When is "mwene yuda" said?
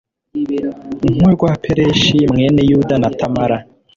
2.31-2.95